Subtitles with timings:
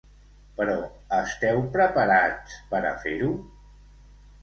[0.59, 0.77] Però
[1.17, 3.33] esteu preparats per a fer-ho?